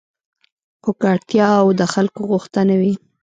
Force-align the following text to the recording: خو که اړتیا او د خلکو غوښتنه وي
خو 0.81 0.91
که 0.99 1.05
اړتیا 1.13 1.47
او 1.61 1.67
د 1.79 1.81
خلکو 1.93 2.21
غوښتنه 2.31 2.73
وي 2.81 2.93